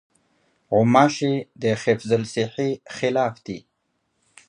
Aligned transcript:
غوماشې 0.75 1.33
د 1.61 1.63
حفظالصحې 1.83 2.69
خلاف 2.95 3.33
دي. 3.45 3.59